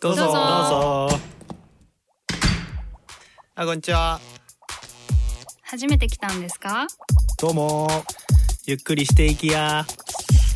[0.00, 0.22] どうぞ。
[0.22, 0.32] どうぞ。
[0.32, 1.18] どうぞ
[3.54, 4.20] あこんにちは。
[5.62, 6.86] 初めて来たんですか？
[7.38, 7.88] どうも。
[8.64, 9.84] ゆっくりしていきや。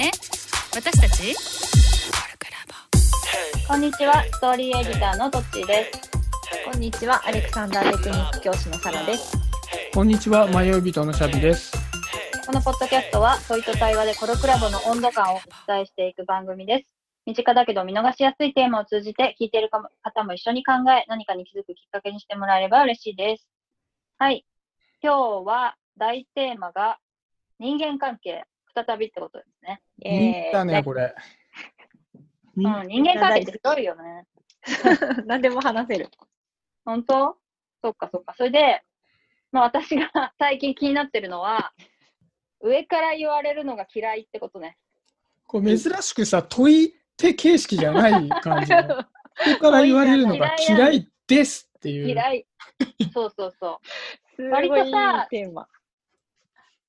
[0.00, 0.10] え？
[0.74, 1.34] 私たち？
[3.68, 6.00] こんにちは、ストーリーエディターのトッチーです。
[6.64, 9.36] こんにちは、アレクサンダーテクニック教師のサラです。
[9.94, 11.72] こんにちは、迷い人のシャビです。
[12.46, 16.89] このポッドキャストは、問いと対話でコロクラボの温度感をお伝えしていく番組です。
[17.26, 19.70] 身近だけど見逃しやすいテーマを通じて、聞いている
[20.02, 23.48] 方も一緒に考え、何かに気づくきっかけにしてもらえれば嬉しいです。
[24.18, 24.44] はい。
[25.02, 26.98] 今日は大テーマが
[27.58, 29.82] 人間関係、再びってことですね。
[29.98, 31.14] 見たね、これ。
[32.56, 34.26] うん、人間関係ってすごいよね。
[35.26, 36.08] 何でも話せる。
[36.84, 37.36] 本当？
[37.82, 38.34] そっかそっか。
[38.36, 38.82] それで、
[39.52, 41.72] まあ私が 最近気になってるのは、
[42.60, 44.76] 上から言われるのが嫌いってことね。
[45.46, 48.82] これ珍しくさ、問い手形式じゃない感じの。
[48.88, 49.04] こ
[49.54, 52.08] こから言われるのが嫌いですっていう。
[52.08, 52.46] 嫌い。
[53.12, 54.36] そうそうそう。
[54.36, 55.68] す割とさテーマ。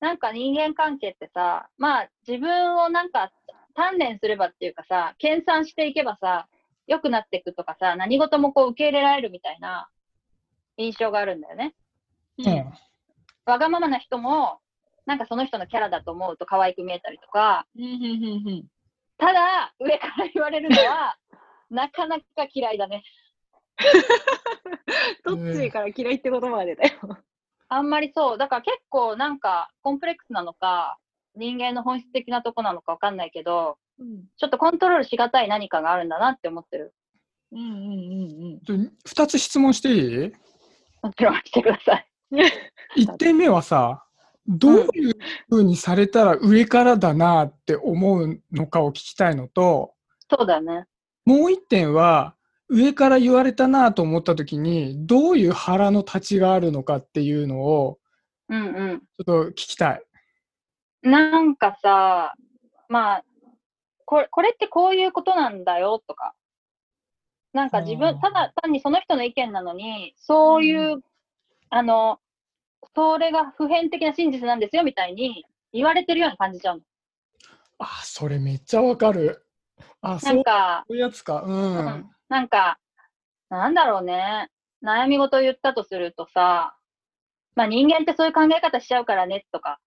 [0.00, 3.30] なんか人間関係ってさ、まあ自分をなんか
[3.76, 6.48] 鍛錬すればっていうかさ、研鑽していけばさ、
[6.86, 9.88] 良くなっていくとかさ、何事もこう受け入れられるみたいな
[10.78, 11.74] 印象があるんだよね。
[12.38, 12.72] うん。
[13.44, 14.60] わがままな人も、
[15.04, 17.66] なんかその人のキャラだと思うと可愛く見えたりとか、
[19.22, 21.16] ただ、上から言われるのは、
[21.70, 23.04] なかなか嫌いだね。
[25.24, 26.98] どっちから嫌いって言葉が出たよ。
[27.68, 28.38] あんまりそう。
[28.38, 30.98] だから結構なんかコンプレックスなのか、
[31.36, 36.92] 人間の本質的なとこなのかわかんないけど、うんちょっとコントロールしがたい何かがあるんだなって思ってる。
[37.52, 40.32] うんうんうんで二つ質問していい？
[41.00, 42.06] もちろんしてください。
[42.96, 44.04] 一点目はさ、
[44.46, 45.14] どういう
[45.48, 49.94] ふうにされたら上からだなって思うのかを聞きたいのと、
[50.28, 50.86] そうだよね。
[51.24, 52.34] もう一点は、
[52.68, 57.98] 上から言われたなと思った時に、どういう腹の立ちがあるのかっていうのを、
[58.48, 59.00] うんうん。
[59.00, 60.02] ちょっと聞きたい。
[61.02, 62.34] なんかさ、
[62.88, 63.24] まあ、
[64.04, 66.34] これこれってこういうことなんだよとか、
[67.52, 71.02] なんか自分、ただ単にその人の意見なのに、そういう、
[71.68, 72.18] あの、
[72.94, 76.82] それが普遍的な真実なんですよみたいに言われてるように感じちゃうの。
[77.78, 79.44] あ、それめっちゃわかる。
[80.00, 81.42] あ、なそうんか、いうやつか。
[81.42, 81.76] うん。
[81.76, 82.78] うんなんか、
[83.50, 84.48] なんだろうね。
[84.82, 86.74] 悩み事を言ったとするとさ、
[87.54, 89.78] まあ人間ってそういう考え方しちゃうからねとか、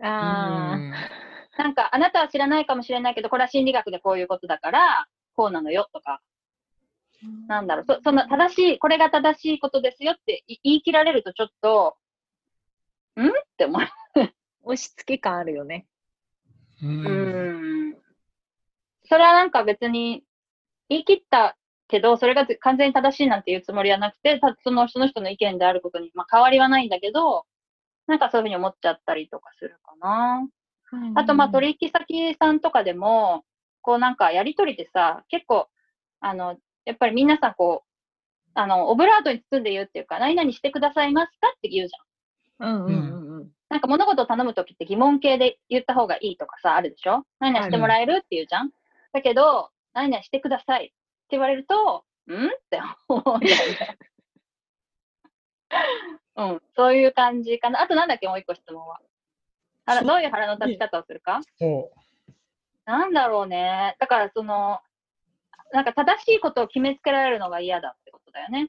[0.00, 0.04] うん。
[0.04, 6.20] なんかあなたは知らないかもしれないけど、これは心理学でこういうことだから、こうなのよとか、
[7.46, 11.96] なんだろう、そそんな正しい、これが正しいことですよってい言い切られるとちょっと、
[13.16, 13.26] ん？
[13.28, 13.82] って思う。
[14.64, 15.86] 押し付け感あるよね。
[16.82, 17.96] ううんん。
[19.04, 20.24] それはなんか別に
[20.88, 21.56] 言い切った
[21.88, 27.44] けど、それが完全に正しいなんていうつもりはなくて、たそのその人の意見であることに、まあ、変わりはないんだけど、
[28.06, 30.48] なんかそういうふうに思っちゃったりとかするかな。
[31.14, 33.44] あと、まあ、取引先さんとかでも、
[33.80, 35.68] こうなんかやりとりでさ、結構、
[36.20, 37.88] あの、やっぱり皆さんこう、
[38.54, 42.11] あの、オブラートに包んで言うっていうか、何々してくださいますかって言うじゃん。
[42.62, 43.48] うんうんうんうん。
[43.68, 47.24] なんか物事を頼むときって疑問形で言った方がいいとかさ、あるでしょ？
[47.40, 48.70] 何々してもらえるって言うじゃん？
[49.12, 50.94] だけど、何々してくださいって
[51.30, 52.46] 言われると、ん？
[52.46, 53.98] って思うんだよね。
[56.36, 57.82] うん、そういう感じかな。
[57.82, 59.00] あとなんだっけ、もう一個質問は。
[59.84, 61.40] 腹どういう腹の立ち方をするか？
[61.58, 61.90] そ
[62.84, 63.96] なんだろうね。
[63.98, 64.80] だからその、
[65.72, 68.68] なんか正しいことを決めつけられるのが嫌だってことだよね。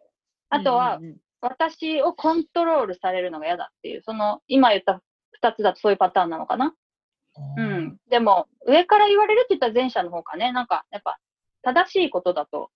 [0.50, 6.74] あとは、うんうん私をコントロールされるのが嫌だっていう、その、今言った二つだとそういうパターンなのかな？
[7.58, 7.62] う。
[7.62, 7.98] うん。
[8.10, 10.54] でも、上から言われるって言ったら前者の方かね。
[10.54, 11.20] なんか、やっぱ、
[11.62, 12.70] 正しいことだと、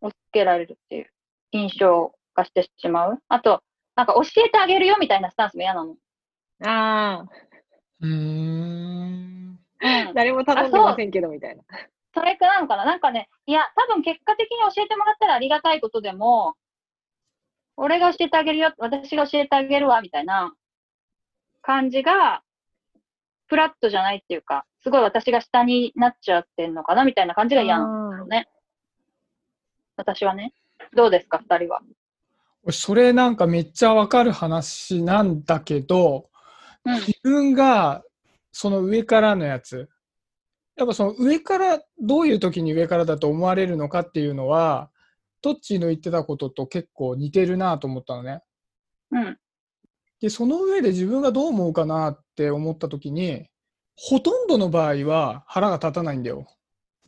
[0.00, 1.10] 押し付けられるっていう
[1.52, 3.22] 印象がしてしまう。
[3.28, 3.62] あと、
[3.94, 5.96] なんか教えてあげるよみたいなスタンスも嫌なの。
[6.64, 7.26] あ
[8.00, 9.58] うーん。
[9.82, 10.14] あ、うん。
[10.14, 11.62] 誰も頼んでませんけどみたいな。
[12.14, 16.54] それかなのかななんかね、いや、多分結果的に教えてもらったらありがたいことでも、
[17.76, 20.54] 俺が教えてあげるよ、私が教えてあげるわ、みたいな
[21.62, 22.42] 感じが、
[23.46, 28.48] フラットじゃないっていうか、すごい私が下になっちゃってんのかな、みたいな感じが嫌なのね。
[29.96, 30.52] 私はね。
[30.94, 31.80] どうですか、二人は？
[32.70, 36.30] それなんかめっちゃわかる話なんだけど、
[36.84, 36.94] うん。
[37.00, 38.02] 自分が
[38.52, 39.88] その上からのやつ、
[40.76, 44.90] やっぱその上から、どういう時に上からだと思われるのかっていうのは、
[45.44, 48.40] トッチーの言ってたことと結構似てるなと思ったのね。
[49.10, 49.38] うん。
[50.18, 53.46] で、その上で自分がどう思うかなって思った時に、
[53.94, 56.46] ほとんどの場合は腹が立たないんだよ。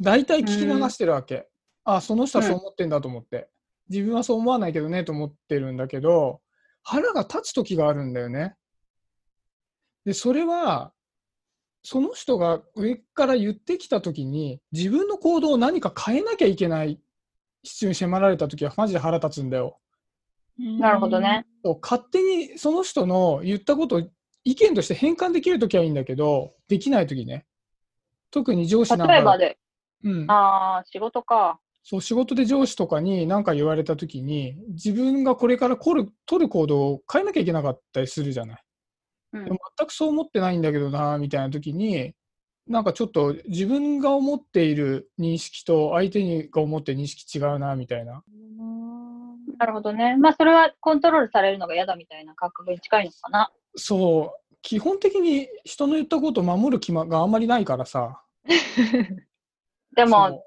[0.02, 1.48] 大体聞き流してるわけ。
[1.84, 3.48] あ、その人はそう思ってんだと思って。
[3.88, 6.42] 自分はそう思わないけどねと思ってるんだけど、
[6.82, 8.54] 腹が立つ時があるんだよね。
[10.04, 10.92] で、それは、
[11.82, 17.00] その人が上から言ってきた時に、自分の行動を何か変えなきゃいけない
[17.66, 19.78] 必要に迫られた時はマジで腹立つんだよ。
[20.58, 21.44] なるほどね。
[21.82, 24.02] 勝手にその人の言ったことを
[24.44, 27.44] 意見として変換できるときはいいんだけど、できないときね。
[28.30, 29.58] 特に上司なんか例えばで、
[30.04, 31.58] うん、ああ、仕事か。
[31.82, 38.62] そう仕事で上司とかに何か言われたときに、自分がこれから取る取る行動を変えなきゃいけなかったりするじゃない。
[39.32, 42.14] うんでも全くそう思ってないんだけどな、みたいなときに、
[42.68, 48.24] なんかちょっと自分が思っている認識と相手が思ってる認識違うな、みたいな。
[49.58, 50.16] なるほどね。
[50.16, 53.50] まあ、それはコントロールされるのが嫌だみたいな感覚に近いのかな。
[53.76, 58.22] そう、基本的に人の言ったことを守る気があんまりないからさ。
[59.94, 60.44] でも、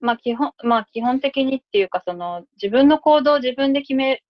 [0.00, 4.22] まあ基本、まあ基本的にっていうか、その自分の行動を自分で決め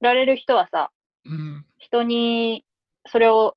[0.00, 0.90] られる人はさ、
[1.24, 2.64] うん、人に
[3.06, 3.56] それを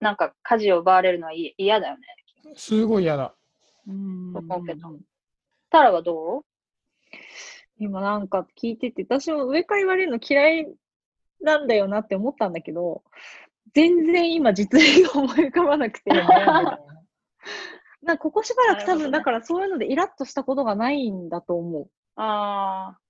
[0.00, 2.02] なんか舵を奪われるのはい嫌だよね。
[2.54, 3.34] すごい嫌だ。
[3.86, 4.98] うん思うけど
[5.70, 6.44] タラはどう？
[7.78, 10.68] 今なんか聞いてて、私も上から言われるの嫌い
[11.40, 13.02] なんだよなって思ったんだけど、
[13.74, 16.80] 全然今実例が思い浮かばなくて悩んでた。
[18.02, 21.90] なここしばらく多分、だからそういうのでイラッとしたことがないんだと思う。
[22.16, 23.00] ああ、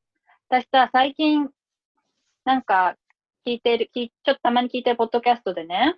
[0.48, 1.48] 私さ、最近、
[2.44, 2.96] なんか
[3.46, 5.96] 聞いてる、ちょっとたまに聞いてるポッドキャストでね、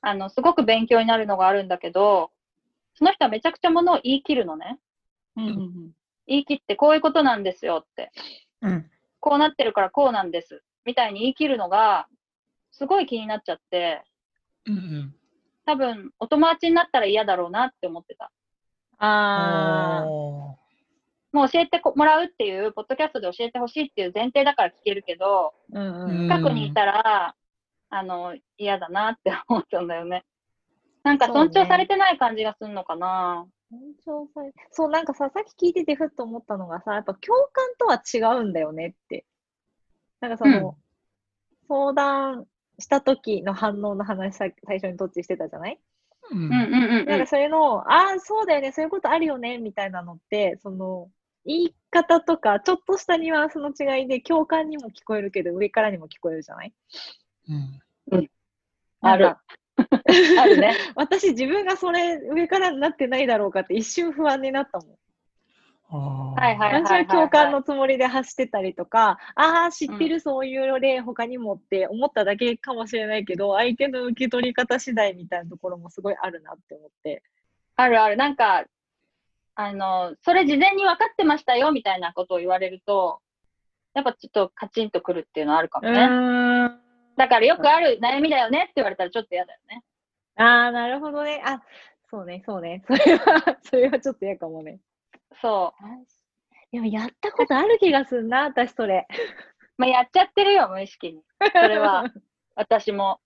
[0.00, 2.30] あの、すごく勉強になるのがあるんだけど、
[2.98, 4.80] その人はめちゃくちゃものを言い切るのね。
[5.36, 5.92] うん
[6.26, 8.10] 言い切ってこういうことなんですよって。
[8.60, 8.90] うん。
[9.20, 10.62] こうなってるからこうなんです。
[10.84, 12.08] みたいに言い切るのが、
[12.72, 14.02] すごい気になっちゃって、
[14.66, 15.14] うんうん。
[15.64, 18.32] 多分、お友達になったら嫌だろうなって思ってた。
[18.98, 20.04] ああ。
[20.04, 27.36] もう教えてもらうっていう、ポッドキャストで教えてほしいっていう前提だから聞けるけど、うんうんうん近くにいたら、
[27.90, 30.24] あの、嫌だなって思っちゃうんだよね。
[31.02, 31.50] なんかそうね。
[31.52, 33.46] 尊重されてない感じがするのかな。
[33.70, 33.80] 尊
[34.22, 39.24] 重されそう、なんかさ、さっき聞いててふっと思ったのがさ、やっぱ共感とは違うんだよねって。
[40.20, 40.76] なんかその、
[41.68, 42.46] 相談
[42.78, 45.80] した時の反応の話さ最初にどっちしてたじゃない、
[46.30, 46.38] うん。
[46.38, 47.06] うんうんうんうん。
[47.06, 47.26] なんか。
[47.26, 51.10] それの、ああ、そうだよね、そういうことあるよね、みたいなのって、その、
[51.44, 56.74] 言い方とか、ちょっとしたニュアンスの違いで共感にも聞こえるけど、上からにも聞こえるじゃない？
[57.48, 57.54] う
[58.16, 58.30] ん。
[59.00, 59.24] ある。
[59.24, 59.42] なんか
[60.40, 60.74] あるね。
[60.94, 64.98] 私、自分がそれ上からになってないだろうかって一瞬不安になったもん。
[65.90, 77.22] はいはい私は共感のつもりで発してたりとか、ああ、知ってる、そういう例、他にもって思っただけかもしれないけど、相手の受け取り方次第みたいなところもすごいあるなって思って。
[77.76, 78.18] あるある。
[78.18, 78.66] なんか、
[79.54, 83.20] あの、それ事前に分かってましたよみたいなことを言われると、
[83.94, 86.77] やっぱちょっとカチンとくるっていうのはあるかもね。
[87.18, 87.20] ん。
[87.20, 89.82] だからよくある悩みだよねって言われたらちょっと嫌だよね。
[90.36, 91.42] ああ、なるほどね。
[91.44, 91.60] あ、
[92.10, 92.84] そうね、そうね。
[92.86, 94.78] それは、それはちょっと嫌かもね。
[95.42, 95.84] そう。
[96.70, 99.06] でもやったことある気がするな、私それ。
[99.76, 101.22] まあ、やっちゃってるよ、無意識に。
[101.52, 102.04] それは、
[102.54, 103.20] 私も。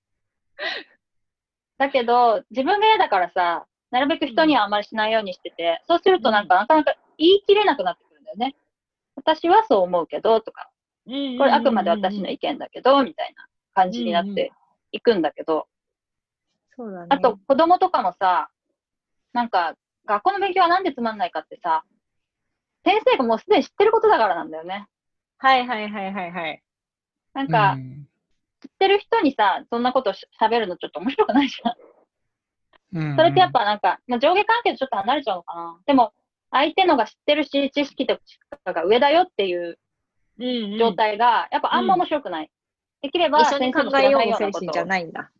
[1.78, 8.54] だけど、自分が嫌だからさ、なるべく人にはあまりしないようにしてて、そうするとなんか、なかなか言い切れなくなってくるんだよね。
[9.16, 10.70] 私はそう思うけど、とか、
[11.04, 14.52] これあくまで私の意見だけど、みたいな感じになって
[14.92, 15.68] いくんだけど、
[16.76, 17.06] そうだね。
[17.10, 18.50] あと、子供とかもさ、
[19.32, 19.74] なんか、
[20.06, 21.84] 学校の勉強はなんでつまんないかってさ、
[22.84, 24.86] 先生がもうすでに知ってることだからなんだよね。
[25.38, 26.62] はいはいはいはいはい。
[27.34, 28.06] なんか、うん
[28.62, 33.08] 知ってる人にさ、そんなことし喋るのちょっと面白くないじゃん。
[33.08, 35.80] うんそれってやっぱなんか、まあ、上下関係とちょっと離れちゃうのかな。
[35.84, 36.12] でも、
[36.52, 38.20] 相手のが知ってるし、知識と
[38.64, 39.80] かが上だよっていう
[40.38, 42.50] うん状態が、やっぱあんま面白くない。
[43.02, 45.30] できれば、一緒に考えようの精先生も知らないようなこと神じゃないんだ。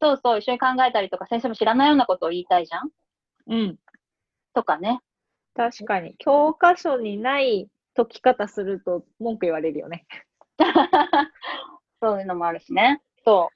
[0.00, 2.90] そうそう、一緒に考えたりとか、先生も知らないようなことを言いたいじゃん？
[3.46, 3.78] うん。
[4.54, 5.00] とかね。
[5.54, 6.14] 確かに。
[6.18, 10.06] 教科書にない解き方すると文句言われるよね。
[12.02, 13.02] そういうのもあるしね。
[13.24, 13.50] そ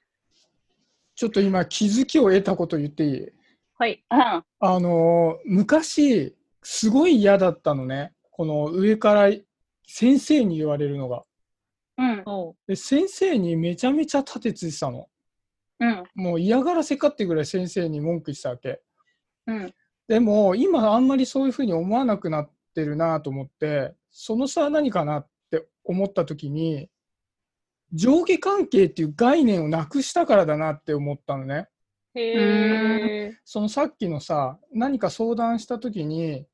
[1.15, 3.29] ちょっと今気づきを得たこと言っていい？
[3.77, 4.03] はい。
[4.11, 4.15] う。
[4.15, 4.21] うん。
[4.21, 4.43] あ
[4.79, 9.29] のー昔すごい嫌だったのねこの上から
[9.87, 11.23] 先生に言われるのが
[11.97, 12.23] うん。
[12.67, 15.07] で先生にめちゃめちゃ立てついてたの
[15.79, 16.03] うん。
[16.15, 18.81] もう嫌がらせかってぐらい先生に文句したわけ
[19.47, 19.73] うん。
[20.07, 26.89] でも今あんまりそういうふうに思わなくなってるなと思ってその差は何かなって思った時に
[27.93, 31.67] 上下関係っていう概念をなくしたからだなって思ったのね
[32.13, 33.37] へえ。
[33.43, 36.45] そのさっきのさ何か相談した時に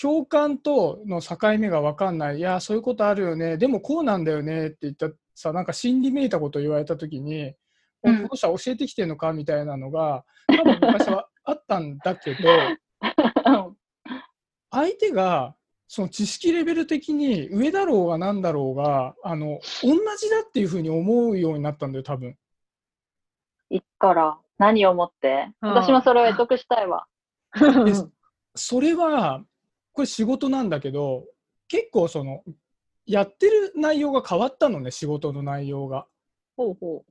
[0.00, 7.54] 共感との境目が分かんない、いや、そういうことあるよね、でもこうなんだよねって言ったさ、なんか心理めいたこと言われたときに、
[8.02, 9.32] おうんこの人は教えてきてるのか？
[9.32, 12.38] みたいなのが、多分昔はあったんだけど、
[14.70, 15.54] 相手が
[15.86, 22.36] その知識レベル的に上だろうがなんだろうが、あの同じだっていうふうに思うようになったんだよ、多分。
[23.70, 25.48] いつから何をもって？
[25.60, 27.06] うん私もそれを得得したいわ。
[27.84, 27.92] で
[28.54, 29.44] それは、
[29.92, 31.24] これ仕事なんだけど、
[31.68, 32.42] 結構その、
[33.06, 36.06] やってる内容が変わったのね、仕事の内容が。
[36.56, 37.04] ほうほ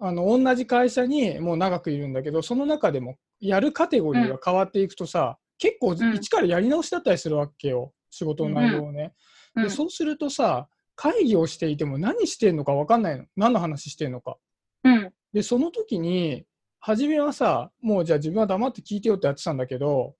[0.00, 9.12] あの同じ会社にもう長くいるんだけど、その中でもやるカテゴリーが変わっていくとさ、結構ん一からやり直しだったりするわけよ、仕事の内容をね。
[9.56, 13.24] うんでそうするとさ、会議をしていても何してんのか分かんないの。
[13.36, 14.36] 何の話してんのか。
[14.82, 15.12] うん。
[15.32, 16.44] で、その時に、
[16.80, 20.14] 初めはさ、もうじゃあ自分は黙って聞いてよってやってたんだけど、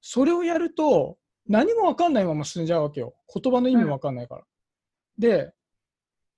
[0.00, 3.14] それをやると、何も分かんないまま進んじゃうわけよ。
[3.32, 4.44] 言葉の意味も分かんないから。
[5.18, 5.52] で、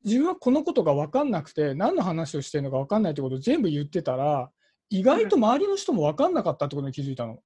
[0.04, 4.50] 自分はこのことが分かんなくて、何の話をしてるのか分かんないってことを全部言ってたら、
[4.90, 7.42] 意外と周りの人も分かんなかったってことに気づいたの。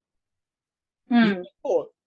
[1.09, 1.43] うん。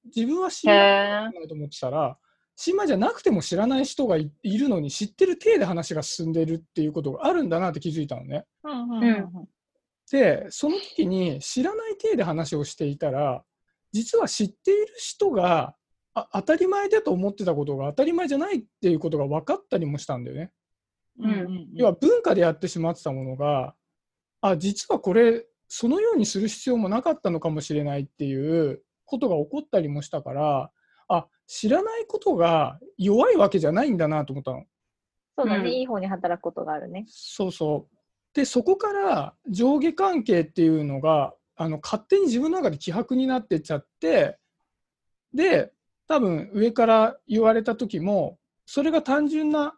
[0.05, 1.33] 自分は知へらえ。
[1.33, 2.17] ないと思ってたら、
[2.55, 8.47] 新米じゃなくても知らない人がいいるのに、知ってる体で話が進んでるっていうことがあるんだなって気づいたのね。
[8.65, 8.71] う。
[8.71, 9.09] うんうんう
[9.43, 9.49] ん
[10.11, 13.43] で、その時に知らない体で話をしていたら、
[13.97, 15.75] 実は知っている人が
[16.13, 20.53] あ当たり前だと思ってたことが当たり前じゃないっていうことが分かったりもしたんだよね。
[21.19, 23.75] うんうん要は文化でやってしまってたものが、
[24.43, 30.71] あ、実はこれ、そのようにする必要もなかったのかもしれないっていうことが起こったりもしたから、
[31.09, 34.65] あ、知らないことが弱いわけじゃないんだなと思ったの。
[35.39, 37.07] そうだね、うんいい方に働くことがあるね。
[37.09, 37.97] そうそう。
[38.35, 44.39] で、そこから上下関係っていうのが、あの勝手に自分の中で希薄になってっちゃって、
[45.35, 45.73] で、
[46.07, 49.75] 多分上から言われた時も、それが単純な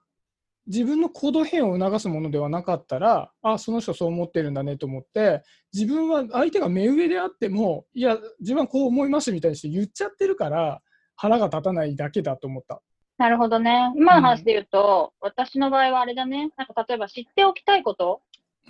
[0.66, 5.42] 自分の行動変容を促すものではなかったら、あ、その人そう思ってるんだねと思って、
[5.72, 10.82] 自分は相手が目上であっても、いや、自分はこう思いますみたいにして言っちゃってるから、
[11.16, 12.82] 腹が立たないだけだと思った。
[13.16, 13.92] なるほどね。
[13.96, 16.50] 今の話で言うと、私の場合はあれだね。
[16.56, 18.20] なんか例えば知っておきたいこと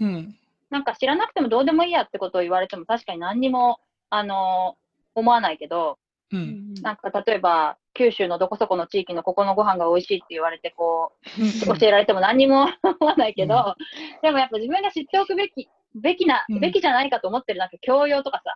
[0.00, 0.36] うん。
[0.70, 3.78] なんか知らなくてもどうでもいいやってことを言われても確かに何にも、
[4.10, 5.98] あのー思わないけど、
[6.32, 6.74] うん。
[6.82, 13.74] なんか例えば九州のどこそこの地域のここのご飯が美味しいって言われてこう、教えられても何にも思わないけど、うん。
[14.22, 16.60] でもやっぱ自分が知っておくべき、べきな、うん。
[16.60, 18.54] べきじゃないかと思ってるなんか教養とかさ、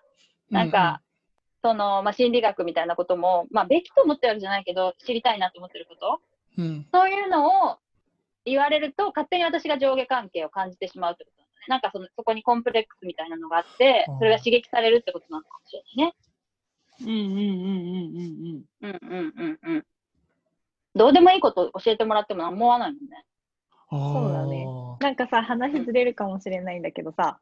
[0.50, 1.00] なんか、
[1.62, 6.20] その、まあ、心理学みたいなことも、まあ、べきと思ってるわけじゃないけど、知りたいなと思ってること、
[6.58, 6.86] うん、うん。
[6.92, 7.78] そういうのを
[8.44, 16.14] 言われると、勝手に私が上下関係を感じてしまうってことなんかそのそこにコンプレックスみたいなのがあって、それが刺激されるってことなのかもしれないね。
[17.00, 18.88] うんうんうんうんうんうん。
[18.88, 19.86] うんうんうんうん。
[20.94, 23.24] どうでもいいこと教えてもらっても思わないもんね。
[23.90, 24.66] そうだね。
[25.00, 27.38] なんかさ、話ずれるかもしれないんだけどさ、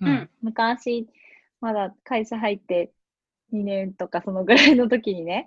[0.00, 1.08] うん、昔、
[1.60, 2.92] まだ会社入って
[3.52, 5.46] 2年とかそのぐらいの時にね、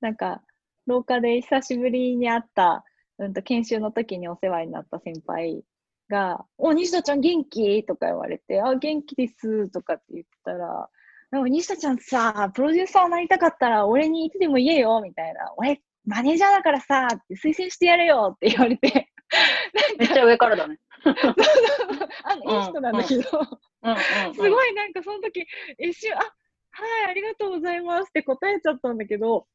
[0.00, 0.42] なんか、
[0.86, 2.84] 廊下で久しぶりに会った、
[3.18, 5.62] うんと、研修の時にお世話になった先輩
[6.10, 7.84] が、お、西田ちゃん元気？
[7.84, 10.90] とか言われて、あ、元気ですとかって言ったら、
[11.30, 15.54] なんか西田ちゃんさ、プロデューサーになりたかったら俺にいつでも言えよみたいな。
[15.56, 19.08] 俺、マネージャーだからさ、って推薦してやるよって言われて、
[19.98, 20.78] めっちゃ上からだね。
[22.24, 23.22] あの、いい人なんだけど。
[23.22, 25.46] すごいなんかその時、
[25.78, 26.24] 一瞬、あ、は
[27.06, 29.46] い、ありがとうございますって答えちゃったんだけど、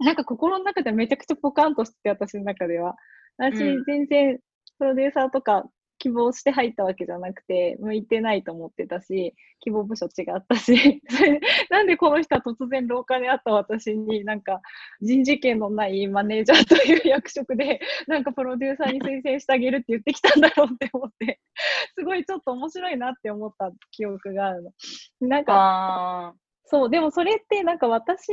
[0.00, 2.96] なんか心の中でめちゃくちゃポカンとして、私の中では。
[3.38, 4.38] 私うん、全然、
[4.78, 5.64] プロデューサーとか
[6.00, 11.02] 希望して入ったわけじゃなくて、向いてないと思ってたし、希望部署違ったし、
[11.68, 14.62] なんでこの人は突然廊下で会った私に、なんか
[15.02, 21.38] 人事権のないマネージャーという役職で、 なんかプロデューサーに推薦してあげるって言ってきたんだろうって思って、
[21.94, 24.72] すごいちょっと面白いなって思った記憶があるの。
[25.20, 28.32] なんか、あそう、でもそれってなんか私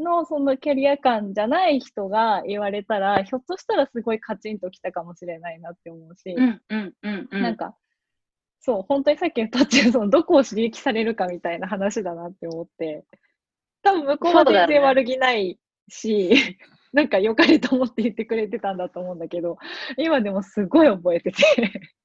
[0.00, 7.42] のそのキャリア感じゃない人が言われたら、ひょっとしたらすごいカチンときたかもしれないなって思うし、ーうんうんうんうん。
[7.42, 7.76] なんか、
[8.60, 13.04] そう、本当にさっき言ったっていう、そのどこを刺激されるかみたいな話だなって思って、
[13.82, 16.30] 多分向こうは全然悪気ないし、
[16.92, 19.58] なんか良かれと思って言ってくれてたんだと思うんだけど、
[19.96, 21.42] 今でもすごい覚えてて、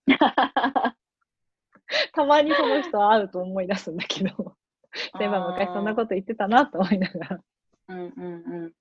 [2.13, 4.55] たまにその人会うと思い出すんだけど、そ
[5.19, 7.41] ういえば昔そんなこと言ってたなと思いながら。
[7.87, 8.73] うんうん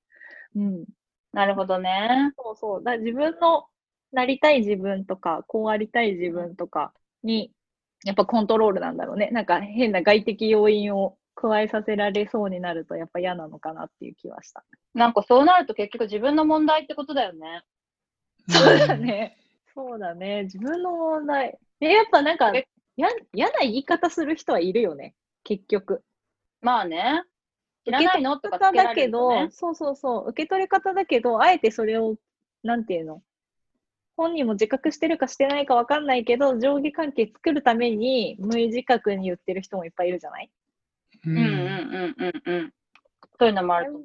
[0.57, 0.63] うん。
[0.63, 0.85] うん。
[1.33, 2.33] なるほどね。
[2.37, 2.83] そうそう。
[2.85, 3.67] だ自分の
[4.13, 6.93] なりたい自分とか、こうありたい自分とか
[7.23, 7.53] に、
[8.05, 9.31] やっぱコントロールなんだろうね。
[9.31, 14.65] なんか変な外的要因を加加えさせられそうになるとやっぱ嫌なのかなっていう気はした。
[14.95, 17.63] なんかそうなると結局自分の問題ってことだよね。
[18.49, 19.37] そうだね。
[19.75, 20.45] そうだね。
[20.45, 21.59] 自分の問題。
[21.81, 22.53] え、やっぱなんか
[22.97, 23.09] 嫌
[23.51, 25.15] な言い方する人はいるよね。
[25.43, 26.03] 結局。
[26.61, 27.23] まあね。
[27.85, 28.39] 知らないの？
[28.39, 29.51] とか受け取り方だけど。
[29.51, 30.29] そうそうそう。
[30.31, 32.17] 受け取り方だけど、あえてそれを、
[32.63, 33.23] なんていうの？
[34.17, 40.51] 本人も自覚してるかしてないかわかんないけど、上下関係作るために無意自覚に言ってる人もいっぱいいるじゃない？
[41.27, 42.73] ううんうんうんうんうん。
[43.39, 44.01] そういうのもあると。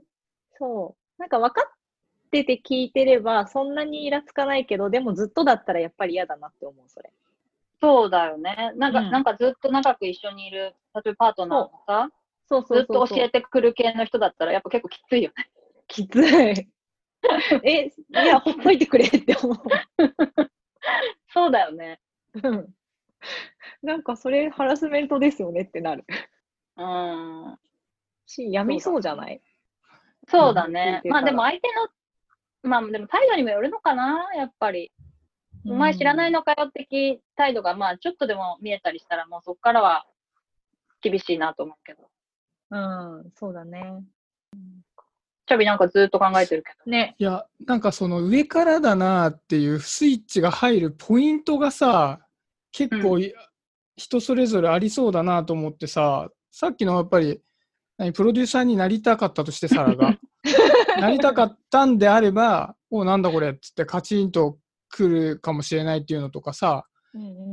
[0.57, 1.21] そう。
[1.21, 1.71] なんか分かっ
[2.31, 7.12] てて聞いてれば、そんなにイラつかないけど、でもずっとだったらやっぱり嫌だなって思う、それ。
[7.81, 8.74] そうだよね。
[8.77, 12.09] なんか、うんなんかずっと長く一緒にいる、例えばパートナーのさ、
[12.50, 12.84] そうそうず。
[12.84, 15.50] っと教えてくる系の人だったら、やっぱ結構きついよね。
[15.88, 16.70] きつい。
[17.63, 19.58] え、いや、ほっといてくれって思う。
[21.34, 22.00] そうだよね。
[22.34, 22.74] うん
[23.82, 26.06] なんかそれハラスメントですよねってなる。
[26.77, 27.60] うん。
[28.25, 29.41] し、やみそうじゃない？
[30.27, 31.89] そうだねまあでも相手の、
[32.70, 34.91] まあでも態度にもよるのかな、やっぱり。
[35.65, 40.06] お前知らないのかよ的態度が、まあちょっとでも見えたりしたら、もうそこからは
[41.01, 42.10] 厳しいなと思うけど。
[42.71, 44.03] うん、そうだね。
[45.49, 46.91] チャビなんかずっと考えてるけど。
[46.91, 47.15] ね。
[47.17, 52.19] いや、なんかその上からだなっていうスイッチが入るポイントがさ、
[52.71, 53.33] 結構い、
[53.97, 57.41] 人それぞれありそうだなと思ってさ、さっきのやっぱり、
[57.97, 60.17] 何プロデューサーになりたかったとして、サラが。
[61.01, 64.59] なりたかったんであれば、おなんだこれっつってカチンと
[64.89, 66.85] 来るかもしれないっていうのとかさ、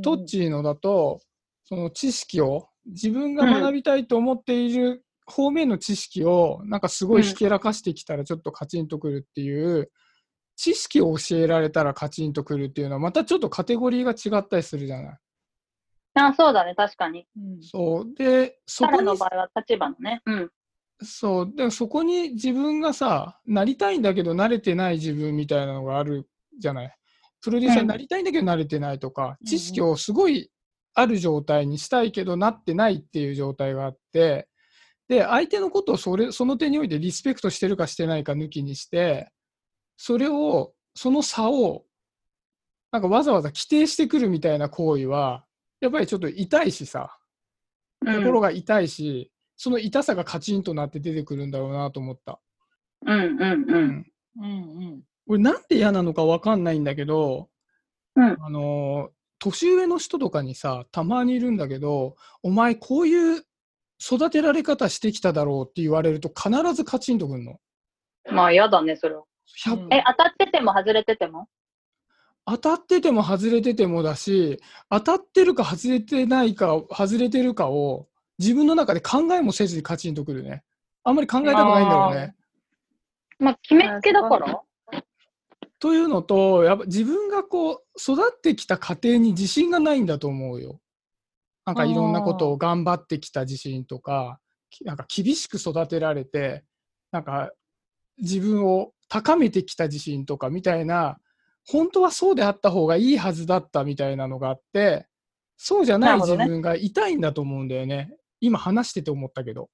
[0.03, 1.19] トッチーのだと、
[1.63, 9.91] その知識を、自分が学びたいと思っている方面の知識を、なんかすごいひけらかしてきたらちょっとカチンとくるっていう、
[10.55, 15.17] 知識を教えられたらカチンとくるっていうのは、またちょっとカテゴリーが違ったりするじゃない。
[16.15, 17.27] あ、そうだね、確かに。
[17.37, 18.13] うんそう。
[18.15, 20.21] で、そこに彼の、場合は立場のね。
[20.25, 20.51] うん。
[21.03, 21.53] そう。
[21.55, 26.97] で、そこに自分がさ、なりたいんだけど慣れてない自分みたいなのがあるじゃない。
[27.41, 30.49] プロデューサーになりたいんだけど慣れてないとか、うん知識をすごい
[30.95, 34.47] ある状態にしたいけどなってないっていう状態があって、
[35.07, 39.31] で、相手のことをそれその点においてリスペクトしてるかしてないか抜きにして、
[39.95, 41.85] それを、その差を、
[42.91, 45.45] なんかわざわざ規定してくるみたいな行為は、
[45.79, 47.17] やっぱりちょっと痛いしさ、
[48.05, 52.39] うん心が痛いし、その痛さがカチンとなって出てくるんだろうなと思った。
[53.05, 53.35] うんうんう。
[53.39, 54.45] うんんうんう
[54.97, 55.03] ん。
[55.25, 57.49] 俺なんで嫌なのかわかんないんだけど、
[58.15, 63.43] うんあのー年上の人とかにさたまにいるんだけどお前こういう
[63.99, 67.59] 育てられ方してきただろうって言われると必ずカチンとくんの。
[68.31, 69.23] まあ嫌だね、それは。
[69.65, 71.47] 100うんえ、当たってても外れてても？
[72.45, 78.07] 当たってても外れててもだし当たってるか外れてないか外れてるかを
[78.39, 80.63] 自分の中で考えもせずにカチンとくるね。
[81.03, 82.35] あんまり考えたくないんだろうね。
[83.39, 84.61] まあ決めつけだから。
[85.79, 90.79] というのと、やっぱ自分がこう育ってきた過程に自信がないんだと思うよ。
[91.67, 96.63] なんかいろんなことを頑張ってきた自信とか、きなんか厳しく育てられて、
[97.11, 97.51] なんか
[98.17, 101.17] 自分を高めてきた自信とかみたいな、
[101.67, 105.07] 本当はそうであった方がいいはずだったみたいなのがあって、
[105.57, 108.15] そうじゃない自分が痛いんだと思うんだよね。
[108.39, 109.69] 今話してて思ったけど。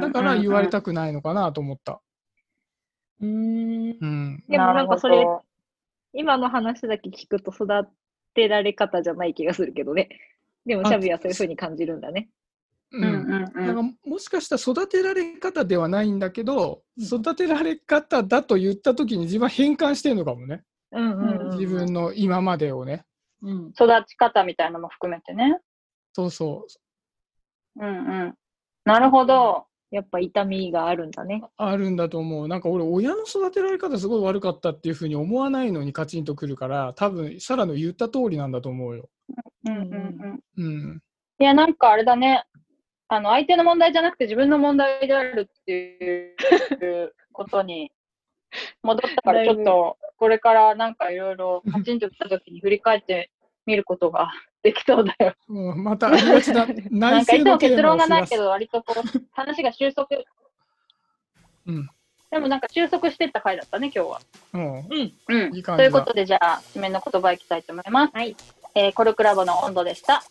[0.00, 2.00] だから言われたくないのかなと思った。
[3.20, 3.98] うーん。
[4.00, 4.44] うん。
[4.48, 5.24] でもなんかそれ
[6.12, 7.88] 今の話だけ聞くと育
[8.36, 10.08] てられ方じゃない気がするけどね。
[10.64, 12.28] でも、あシャビはそういうふうに感じるんだね。
[12.92, 13.92] ううんうんなんうん。
[13.92, 21.58] かもしかしたら育てられ方ではないんだけど、うん育てられ方だと言った時に自分は変換してるのかもね、うんうんうん。
[21.58, 23.04] 自分の今までをね
[23.42, 23.68] うん。
[23.70, 25.58] 育ち方みたいなのも含めてね。
[26.12, 26.66] そうそ
[27.78, 28.34] ううんうん。
[28.84, 29.66] なるほど。
[29.90, 31.42] やっぱ痛みがあるんだね。
[31.56, 39.08] あるんだと思うなんか俺親の育てられ方すごい悪かったっていうふうに思わないのにカチンとくるから多分サラの言った通りなんだと思うよ、
[39.66, 40.64] うんうんうん。
[40.64, 41.02] うん、
[41.38, 42.44] いや、なんかあれだね。
[43.08, 47.92] あの、相手の問題じゃなくて自分の問題であるっていうことに
[48.82, 53.30] 戻ったから、ちょっと、これからなんかいろいろカチンときたときに振り返って
[53.66, 54.30] みることが
[54.62, 55.34] できそうだよ。
[55.48, 60.08] もうまたありがちななん内政のテかいつも結ーマを増やす論がないけど、割とこう、話が収束。
[61.66, 61.90] うん
[62.28, 64.20] でもなんか収束してった回だったね、今日は。
[64.52, 65.54] うんうん。
[65.54, 68.12] いい感じだということで、じゃあ、締めの言葉いきたいと思います。
[68.14, 68.36] はい。
[68.74, 70.22] えーコルクラボの温度でした。